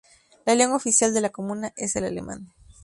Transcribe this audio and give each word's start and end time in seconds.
La 0.47 0.55
lengua 0.55 0.77
oficial 0.77 1.13
de 1.13 1.21
la 1.21 1.29
comuna 1.29 1.73
es 1.75 1.95
el 1.95 2.05
alemán. 2.05 2.51